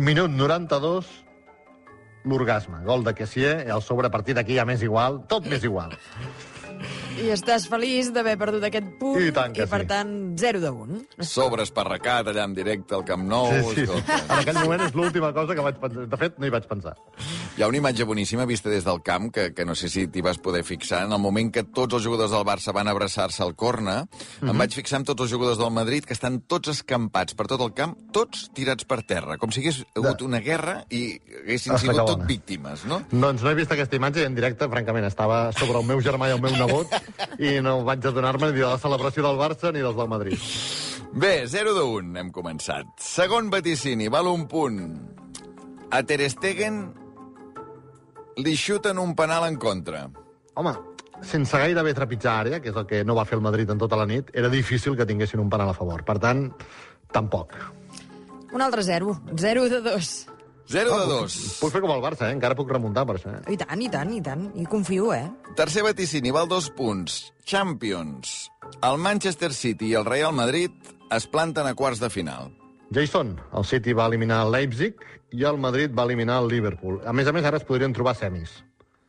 Minut 0.00 0.32
92, 0.32 1.12
l'orgasme. 2.24 2.80
Gol 2.88 3.04
de 3.04 3.12
Kessier, 3.20 3.58
el 3.68 3.84
sobre 3.84 4.08
a 4.08 4.14
partir 4.14 4.38
d'aquí 4.38 4.56
ja 4.56 4.64
m'és 4.64 4.80
igual, 4.86 5.26
tot 5.28 5.44
m'és 5.44 5.68
igual. 5.68 5.92
I 7.18 7.32
estàs 7.34 7.66
feliç 7.70 8.12
d'haver 8.14 8.36
perdut 8.38 8.64
aquest 8.68 8.90
punt. 9.00 9.18
I 9.22 9.32
tant 9.34 9.54
que 9.56 9.64
I, 9.66 9.70
per 9.70 9.82
sí. 9.82 9.88
tant, 9.90 10.12
0 10.38 10.60
de 10.62 10.70
1. 10.70 11.00
Sobre 11.26 11.64
esparracat, 11.66 12.30
allà 12.30 12.44
en 12.46 12.54
directe 12.54 12.94
al 12.94 13.04
Camp 13.08 13.24
Nou. 13.28 13.50
Sí, 13.74 13.86
sí. 13.88 13.98
En 14.18 14.36
aquell 14.38 14.60
moment 14.60 14.84
és 14.86 14.94
l'última 14.94 15.32
cosa 15.36 15.56
que 15.58 15.64
vaig 15.64 15.80
pensar. 15.82 16.06
De 16.12 16.20
fet, 16.20 16.38
no 16.38 16.46
hi 16.46 16.54
vaig 16.54 16.68
pensar. 16.70 16.94
Hi 17.58 17.64
ha 17.64 17.68
una 17.70 17.80
imatge 17.80 18.06
boníssima 18.06 18.46
vista 18.46 18.70
des 18.70 18.86
del 18.86 19.00
camp, 19.02 19.32
que, 19.34 19.48
que 19.54 19.66
no 19.66 19.74
sé 19.74 19.90
si 19.90 20.06
t'hi 20.06 20.22
vas 20.22 20.38
poder 20.38 20.62
fixar. 20.62 21.02
En 21.08 21.14
el 21.16 21.22
moment 21.22 21.50
que 21.54 21.64
tots 21.64 21.98
els 21.98 22.06
jugadors 22.06 22.30
del 22.34 22.46
Barça 22.46 22.74
van 22.76 22.90
abraçar-se 22.90 23.42
al 23.42 23.56
corna, 23.58 24.04
mm 24.04 24.08
-hmm. 24.46 24.50
em 24.50 24.58
vaig 24.58 24.74
fixar 24.78 25.00
en 25.00 25.04
tots 25.04 25.22
els 25.22 25.32
jugadors 25.32 25.58
del 25.58 25.70
Madrid, 25.70 26.04
que 26.04 26.14
estan 26.14 26.40
tots 26.46 26.68
escampats 26.68 27.34
per 27.34 27.46
tot 27.46 27.60
el 27.60 27.74
camp, 27.74 27.96
tots 28.12 28.50
tirats 28.54 28.84
per 28.84 29.02
terra, 29.02 29.38
com 29.38 29.50
si 29.50 29.60
hagués 29.60 29.84
hagut 29.94 30.22
una 30.22 30.40
guerra 30.40 30.84
i 30.90 31.20
haguessin 31.42 31.72
Ostres, 31.72 31.96
sigut 31.96 32.06
tot 32.06 32.26
víctimes, 32.26 32.84
no? 32.84 33.02
Doncs 33.10 33.42
no 33.42 33.50
he 33.50 33.54
vist 33.54 33.72
aquesta 33.72 33.96
imatge 33.96 34.20
i 34.20 34.24
en 34.24 34.34
directe, 34.34 34.68
francament, 34.68 35.04
estava 35.04 35.52
sobre 35.52 35.78
el 35.78 35.84
meu 35.84 36.00
germà 36.00 36.28
i 36.28 36.32
el 36.32 36.40
meu 36.40 36.52
nebot 36.52 36.86
i 37.48 37.58
no 37.64 37.80
vaig 37.86 38.04
adonar-me 38.10 38.52
ni 38.52 38.60
de 38.60 38.66
la 38.66 38.80
celebració 38.80 39.24
del 39.26 39.40
Barça 39.40 39.72
ni 39.72 39.84
dels 39.84 39.96
del 39.96 40.10
Madrid. 40.10 40.44
Bé, 41.12 41.46
0 41.48 41.74
de 41.74 41.84
1, 41.98 42.16
hem 42.20 42.30
començat. 42.34 42.90
Segon 43.00 43.48
vaticini, 43.50 44.10
val 44.12 44.28
un 44.28 44.46
punt. 44.50 44.82
A 45.90 46.02
Ter 46.04 46.20
Stegen 46.28 46.82
li 48.38 48.54
xuten 48.56 49.00
un 49.00 49.14
penal 49.16 49.48
en 49.48 49.56
contra. 49.58 50.04
Home, 50.58 50.74
sense 51.24 51.58
gairebé 51.58 51.94
trepitjar 51.96 52.36
àrea, 52.44 52.60
que 52.62 52.70
és 52.70 52.76
el 52.76 52.86
que 52.86 53.02
no 53.08 53.16
va 53.18 53.26
fer 53.26 53.38
el 53.38 53.44
Madrid 53.44 53.70
en 53.72 53.80
tota 53.80 53.98
la 53.98 54.06
nit, 54.06 54.30
era 54.34 54.52
difícil 54.52 54.96
que 54.96 55.06
tinguessin 55.08 55.40
un 55.40 55.50
penal 55.50 55.72
a 55.72 55.76
favor. 55.76 56.04
Per 56.04 56.18
tant, 56.22 56.48
tampoc. 57.12 57.56
Un 58.52 58.62
altre 58.64 58.84
0. 58.84 59.16
0 59.34 59.68
de 59.68 59.80
2. 59.90 60.37
0 60.68 60.98
de 61.00 61.06
2. 61.08 61.36
Puc 61.62 61.72
fer 61.72 61.80
com 61.80 61.92
el 61.94 62.02
Barça, 62.04 62.28
eh? 62.28 62.34
encara 62.36 62.56
puc 62.58 62.68
remuntar 62.68 63.06
per 63.08 63.16
això. 63.16 63.32
Eh? 63.32 63.54
I 63.54 63.56
tant, 63.60 63.80
i 63.80 63.88
tant, 63.88 64.12
i 64.12 64.20
tant. 64.24 64.44
I 64.60 64.66
confio, 64.68 65.10
eh? 65.16 65.24
Tercer 65.56 65.84
vaticini, 65.86 66.32
val 66.34 66.48
dos 66.50 66.68
punts. 66.76 67.32
Champions. 67.48 68.50
El 68.84 69.00
Manchester 69.00 69.52
City 69.56 69.94
i 69.94 69.96
el 69.96 70.04
Real 70.04 70.36
Madrid 70.36 70.92
es 71.14 71.26
planten 71.26 71.66
a 71.66 71.74
quarts 71.74 72.04
de 72.04 72.12
final. 72.12 72.52
Jason, 72.92 73.38
el 73.56 73.64
City 73.64 73.96
va 73.96 74.06
eliminar 74.12 74.42
el 74.44 74.52
Leipzig 74.52 75.00
i 75.32 75.44
el 75.48 75.58
Madrid 75.60 75.92
va 75.96 76.04
eliminar 76.04 76.42
el 76.42 76.48
Liverpool. 76.52 77.00
A 77.08 77.12
més 77.16 77.28
a 77.28 77.32
més, 77.32 77.48
ara 77.48 77.60
es 77.60 77.64
podrien 77.68 77.96
trobar 77.96 78.16
semis. 78.16 78.52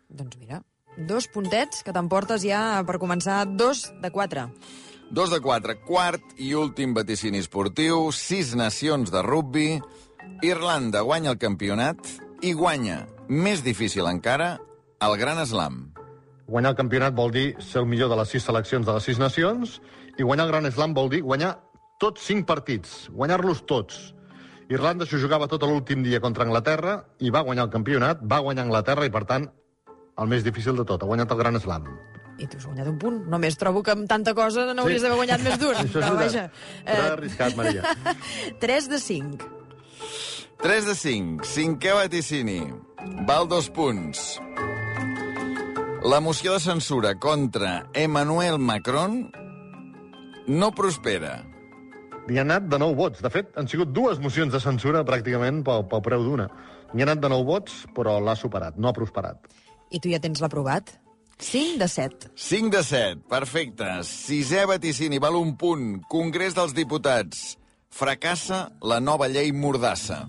Doncs 0.10 0.40
mira, 0.40 0.62
dos 0.96 1.28
puntets 1.32 1.84
que 1.84 1.96
t'emportes 1.96 2.44
ja 2.48 2.80
per 2.88 3.00
començar 3.04 3.44
dos 3.48 3.90
de 4.00 4.12
quatre. 4.16 4.48
Dos 5.12 5.32
de 5.34 5.40
quatre, 5.42 5.80
quart 5.84 6.36
i 6.38 6.54
últim 6.56 6.94
vaticini 6.94 7.40
esportiu, 7.42 8.12
sis 8.14 8.52
nacions 8.56 9.10
de 9.12 9.24
rugby, 9.26 9.80
Irlanda 10.42 11.02
guanya 11.04 11.34
el 11.34 11.38
campionat 11.42 11.98
i 12.46 12.54
guanya, 12.56 13.04
més 13.28 13.64
difícil 13.66 14.08
encara, 14.08 14.58
el 15.04 15.16
Gran 15.20 15.42
Slam. 15.46 15.82
Guanyar 16.50 16.72
el 16.74 16.78
campionat 16.80 17.14
vol 17.14 17.32
dir 17.32 17.48
ser 17.62 17.82
el 17.84 17.90
millor 17.90 18.10
de 18.10 18.18
les 18.18 18.32
sis 18.34 18.44
seleccions 18.48 18.86
de 18.88 18.94
les 18.96 19.04
sis 19.06 19.20
nacions 19.22 19.80
i 20.18 20.24
guanyar 20.24 20.48
el 20.48 20.54
Gran 20.54 20.70
Slam 20.72 20.96
vol 20.98 21.10
dir 21.12 21.22
guanyar 21.22 21.58
tots 22.00 22.24
cinc 22.26 22.48
partits, 22.48 23.10
guanyar-los 23.12 23.66
tots. 23.68 24.14
Irlanda 24.70 25.06
s'ho 25.06 25.18
jugava 25.20 25.48
tot 25.50 25.64
l'últim 25.68 26.04
dia 26.06 26.22
contra 26.24 26.46
Anglaterra 26.46 27.02
i 27.20 27.30
va 27.34 27.42
guanyar 27.44 27.68
el 27.68 27.74
campionat, 27.74 28.22
va 28.24 28.40
guanyar 28.46 28.64
Anglaterra 28.68 29.06
i, 29.06 29.12
per 29.12 29.26
tant, 29.28 29.50
el 30.20 30.28
més 30.32 30.44
difícil 30.46 30.78
de 30.78 30.86
tot, 30.86 31.04
ha 31.04 31.10
guanyat 31.10 31.32
el 31.36 31.38
Gran 31.44 31.60
Slam. 31.60 31.86
I 32.40 32.48
tu 32.48 32.56
has 32.56 32.66
guanyat 32.70 32.88
un 32.88 32.98
punt. 33.02 33.18
Només 33.28 33.58
trobo 33.60 33.82
que 33.84 33.92
amb 33.92 34.08
tanta 34.08 34.32
cosa 34.34 34.70
n'hauries 34.74 35.02
Sí. 35.02 35.04
d'haver 35.04 35.18
guanyat 35.20 35.42
més 35.44 35.58
d'un. 35.60 35.76
Això 35.84 36.00
és 36.00 36.06
Però 36.06 36.16
veritat. 36.16 36.52
vaja, 36.56 36.84
Però 36.88 37.08
arriscat, 37.18 37.56
Maria. 37.60 37.96
3 38.64 38.90
de 38.94 39.00
5. 39.00 39.50
3 40.60 40.88
de 40.90 40.96
5, 40.96 41.46
cinquè 41.48 41.94
vaticini, 41.96 42.60
val 43.28 43.48
dos 43.48 43.70
punts. 43.72 44.40
La 46.04 46.20
moció 46.24 46.54
de 46.56 46.60
censura 46.64 47.14
contra 47.20 47.90
Emmanuel 47.94 48.60
Macron 48.60 49.32
no 50.48 50.72
prospera. 50.72 51.44
Li 52.30 52.40
ha 52.40 52.46
anat 52.46 52.70
de 52.72 52.80
nou 52.80 52.96
vots. 52.96 53.20
De 53.24 53.32
fet, 53.34 53.52
han 53.60 53.68
sigut 53.68 53.92
dues 53.92 54.20
mocions 54.24 54.54
de 54.54 54.62
censura 54.64 55.04
pràcticament 55.08 55.64
pel, 55.68 55.86
pel 55.92 56.04
preu 56.06 56.24
d'una. 56.24 56.48
Li 56.94 57.04
ha 57.04 57.08
anat 57.10 57.22
de 57.24 57.30
nou 57.32 57.44
vots, 57.46 57.84
però 57.96 58.18
l'ha 58.24 58.36
superat, 58.40 58.80
no 58.80 58.90
ha 58.90 58.96
prosperat. 58.96 59.52
I 59.92 60.00
tu 60.00 60.12
ja 60.12 60.22
tens 60.24 60.42
l'aprovat? 60.44 60.96
5 61.40 61.80
de 61.80 61.88
7. 61.88 62.34
5 62.36 62.72
de 62.76 62.84
7, 62.84 63.24
perfecte. 63.32 63.92
Sisè 64.04 64.66
vaticini, 64.68 65.20
val 65.24 65.40
un 65.40 65.56
punt. 65.60 66.00
Congrés 66.12 66.56
dels 66.56 66.76
Diputats. 66.76 67.59
Fracassa 67.90 68.70
la 68.86 69.00
nova 69.02 69.28
llei 69.28 69.52
Mordassa. 69.52 70.22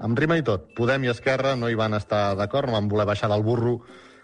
Amb 0.00 0.18
rima 0.18 0.36
i 0.38 0.44
tot. 0.46 0.68
Podem 0.76 1.04
i 1.04 1.10
Esquerra 1.12 1.56
no 1.56 1.68
hi 1.68 1.78
van 1.78 1.96
estar 1.96 2.36
d'acord, 2.38 2.68
no 2.68 2.76
van 2.76 2.88
voler 2.92 3.06
baixar 3.08 3.28
del 3.32 3.42
burro 3.42 3.80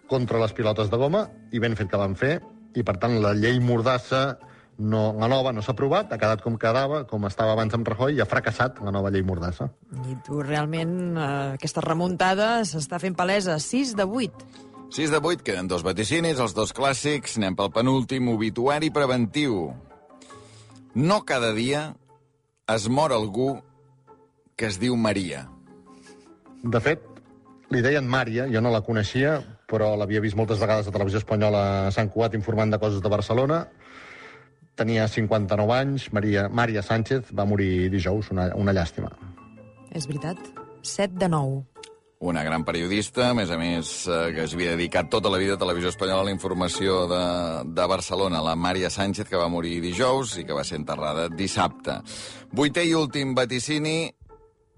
contra 0.06 0.38
les 0.38 0.52
pilotes 0.54 0.92
de 0.92 1.00
goma, 1.00 1.26
i 1.52 1.58
ben 1.58 1.74
fet 1.76 1.90
que 1.90 1.98
van 1.98 2.14
fer, 2.14 2.36
i 2.76 2.84
per 2.86 2.94
tant 3.02 3.16
la 3.24 3.32
llei 3.34 3.58
Mordassa, 3.64 4.38
no, 4.78 5.02
la 5.18 5.28
nova, 5.32 5.50
no 5.56 5.64
s'ha 5.64 5.72
aprovat, 5.72 6.12
ha 6.12 6.20
quedat 6.20 6.44
com 6.44 6.58
quedava, 6.60 7.02
com 7.08 7.26
estava 7.26 7.56
abans 7.56 7.74
amb 7.74 7.88
Rajoy, 7.88 8.14
i 8.16 8.22
ha 8.22 8.28
fracassat 8.28 8.78
la 8.84 8.92
nova 8.94 9.10
llei 9.10 9.24
Mordassa. 9.26 9.70
I 10.06 10.20
tu 10.26 10.42
realment, 10.44 10.94
eh, 11.16 11.26
aquesta 11.56 11.82
remuntada 11.84 12.60
s'està 12.68 13.00
fent 13.02 13.16
palesa. 13.18 13.58
6 13.58 13.96
de 13.98 14.04
8. 14.04 14.46
6 14.94 15.10
de 15.10 15.18
8, 15.18 15.42
queden 15.42 15.66
dos 15.66 15.82
vaticinis, 15.82 16.38
els 16.38 16.54
dos 16.54 16.76
clàssics. 16.76 17.38
Anem 17.40 17.56
pel 17.56 17.72
penúltim, 17.74 18.28
obituari 18.30 18.92
preventiu. 18.94 19.72
No 20.94 21.24
cada 21.26 21.50
dia 21.56 21.88
es 22.74 22.88
mor 22.88 23.12
algú 23.12 23.60
que 24.56 24.66
es 24.66 24.80
diu 24.82 24.96
Maria. 24.96 25.46
De 26.64 26.80
fet, 26.82 27.02
li 27.70 27.82
deien 27.84 28.06
Mària, 28.08 28.46
jo 28.50 28.62
no 28.62 28.72
la 28.74 28.82
coneixia, 28.82 29.38
però 29.70 29.92
l'havia 29.98 30.22
vist 30.24 30.38
moltes 30.38 30.58
vegades 30.62 30.88
a 30.88 30.94
Televisió 30.94 31.20
Espanyola 31.22 31.62
a 31.86 31.92
Sant 31.94 32.10
Cugat 32.10 32.34
informant 32.34 32.72
de 32.74 32.80
coses 32.82 33.02
de 33.02 33.12
Barcelona. 33.12 33.66
Tenia 34.76 35.06
59 35.08 35.76
anys, 35.76 36.08
Maria, 36.12 36.48
Maria 36.48 36.82
Sánchez 36.82 37.30
va 37.32 37.46
morir 37.46 37.88
dijous, 37.92 38.32
una, 38.34 38.50
una 38.58 38.74
llàstima. 38.76 39.12
És 39.94 40.08
veritat. 40.10 40.40
7 40.82 41.16
de 41.22 41.30
9. 41.30 41.62
Una 42.18 42.42
gran 42.42 42.64
periodista, 42.64 43.28
a 43.28 43.34
més 43.36 43.50
a 43.52 43.58
més, 43.60 43.90
eh, 44.08 44.32
que 44.32 44.46
es 44.46 44.54
havia 44.56 44.72
dedicat 44.72 45.10
tota 45.12 45.28
la 45.28 45.36
vida 45.36 45.54
a 45.54 45.60
Televisió 45.60 45.90
Espanyola 45.92 46.22
a 46.24 46.28
la 46.30 46.32
informació 46.32 47.02
de, 47.10 47.24
de 47.76 47.86
Barcelona, 47.86 48.40
la 48.40 48.54
Mària 48.56 48.88
Sánchez, 48.88 49.28
que 49.28 49.36
va 49.36 49.50
morir 49.52 49.82
dijous 49.84 50.38
i 50.40 50.46
que 50.48 50.56
va 50.56 50.64
ser 50.64 50.78
enterrada 50.80 51.28
dissabte. 51.28 51.98
Vuitè 52.56 52.86
i 52.88 52.94
últim 52.96 53.34
vaticini, 53.36 53.98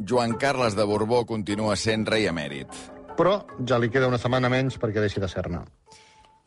Joan 0.02 0.35
Carles 0.35 0.75
de 0.75 0.85
Borbó 0.85 1.23
continua 1.26 1.76
sent 1.78 2.09
rei 2.11 2.26
emèrit. 2.26 2.75
Però 3.14 3.45
ja 3.66 3.78
li 3.78 3.90
queda 3.90 4.11
una 4.11 4.18
setmana 4.18 4.50
menys 4.50 4.75
perquè 4.78 4.99
deixi 5.02 5.23
de 5.23 5.30
ser-ne. 5.30 5.62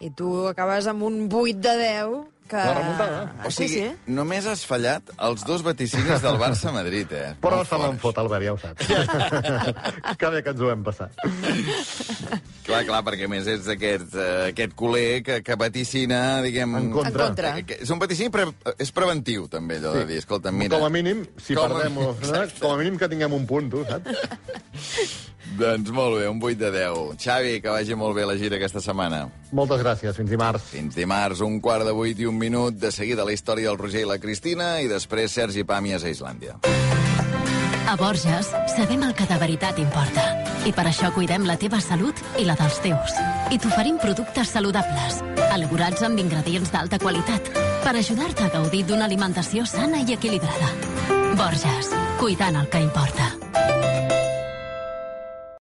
I 0.01 0.12
tu 0.17 0.48
acabes 0.50 0.88
amb 0.91 1.07
un 1.07 1.27
8 1.29 1.60
de 1.62 1.77
10 1.77 2.40
que... 2.50 2.57
La 2.57 2.74
remuntada. 2.75 3.19
Ah, 3.39 3.48
O 3.48 3.51
sigui, 3.51 3.69
sí, 3.71 3.83
sí. 3.86 4.12
només 4.12 4.45
has 4.50 4.65
fallat 4.67 5.07
els 5.24 5.45
dos 5.48 5.62
vaticinis 5.63 6.21
del 6.24 6.36
Barça-Madrid, 6.41 7.13
eh? 7.15 7.29
Però 7.43 7.62
Molt 7.62 7.69
se 7.69 7.79
l'han 7.79 8.00
forts. 8.00 8.01
fot, 8.03 8.17
Albert, 8.24 8.43
ja 8.43 8.53
ho 8.53 8.60
saps. 8.60 8.88
que 10.19 10.31
bé 10.36 10.41
que 10.43 10.51
ens 10.55 10.62
ho 10.65 10.71
hem 10.74 10.83
passat. 10.83 11.15
Clar, 12.65 12.83
clar, 12.88 13.01
perquè 13.07 13.25
a 13.25 13.31
més 13.31 13.48
és 13.51 13.67
aquest, 13.74 14.13
eh, 14.19 14.51
aquest 14.51 14.75
culer 14.79 15.21
que, 15.25 15.39
que 15.45 15.55
vaticina, 15.60 16.21
diguem... 16.45 16.75
En 16.81 16.91
contra. 16.93 17.12
En 17.12 17.31
contra. 17.31 17.53
Que, 17.62 17.65
que 17.71 17.79
és 17.88 17.91
un 17.95 18.00
vaticini, 18.03 18.29
però 18.33 18.51
és 18.77 18.91
preventiu, 18.95 19.48
també, 19.51 19.79
allò 19.81 19.95
de 20.01 20.05
dir, 20.12 20.19
escolta, 20.21 20.51
mira... 20.55 20.77
Com 20.77 20.86
a 20.88 20.93
mínim, 20.93 21.24
si 21.41 21.55
Com 21.57 21.65
a- 21.65 21.81
perdem... 21.81 21.98
o- 22.03 22.15
Com 22.62 22.75
a 22.75 22.77
mínim 22.83 23.00
que 23.01 23.10
tinguem 23.12 23.33
un 23.39 23.48
punt, 23.50 23.71
tu, 23.74 23.83
saps? 23.89 25.19
Doncs 25.51 25.89
molt 25.91 26.15
bé, 26.21 26.29
un 26.31 26.39
8 26.39 26.55
de 26.62 26.69
10. 26.71 27.17
Xavi, 27.19 27.57
que 27.62 27.74
vagi 27.74 27.95
molt 28.00 28.15
bé 28.15 28.24
la 28.25 28.38
gira 28.39 28.55
aquesta 28.55 28.79
setmana. 28.79 29.25
Moltes 29.51 29.81
gràcies, 29.83 30.15
fins 30.15 30.29
dimarts. 30.31 30.69
Fins 30.71 30.95
dimarts, 30.95 31.41
un 31.43 31.57
quart 31.60 31.83
de 31.83 31.91
8 31.91 32.24
i 32.24 32.29
un 32.32 32.40
minut. 32.40 32.80
De 32.80 32.92
seguida 32.92 33.28
la 33.28 33.36
història 33.36 33.70
del 33.70 33.80
Roger 33.80 34.06
i 34.06 34.10
la 34.10 34.20
Cristina 34.24 34.74
i 34.82 34.88
després 34.90 35.36
Sergi 35.36 35.68
Pàmies 35.68 36.08
a 36.08 36.12
Islàndia. 36.12 36.58
A 37.92 37.98
Borges 38.00 38.54
sabem 38.72 39.04
el 39.04 39.14
que 39.18 39.28
de 39.28 39.38
veritat 39.42 39.80
importa. 39.84 40.24
I 40.64 40.72
per 40.72 40.86
això 40.88 41.12
cuidem 41.12 41.44
la 41.50 41.58
teva 41.60 41.82
salut 41.84 42.16
i 42.40 42.46
la 42.48 42.56
dels 42.56 42.80
teus. 42.86 43.18
I 43.52 43.60
t'oferim 43.60 44.00
productes 44.00 44.54
saludables, 44.56 45.20
elaborats 45.50 46.08
amb 46.08 46.24
ingredients 46.24 46.72
d'alta 46.72 47.02
qualitat, 47.04 47.52
per 47.84 47.98
ajudar-te 47.98 48.48
a 48.48 48.56
gaudir 48.56 48.86
d'una 48.88 49.10
alimentació 49.10 49.68
sana 49.68 50.06
i 50.06 50.16
equilibrada. 50.16 50.72
Borges, 51.36 51.92
cuidant 52.22 52.64
el 52.64 52.70
que 52.72 52.86
importa. 52.86 53.40